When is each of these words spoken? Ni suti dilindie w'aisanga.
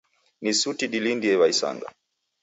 Ni 0.41 0.51
suti 0.59 0.85
dilindie 0.91 1.39
w'aisanga. 1.39 1.87